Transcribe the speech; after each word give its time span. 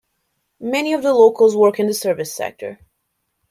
Many 0.59 0.93
of 0.93 1.03
the 1.03 1.13
locals 1.13 1.55
work 1.55 1.79
in 1.79 1.85
the 1.85 1.93
service 1.93 2.33
sector. 2.33 2.79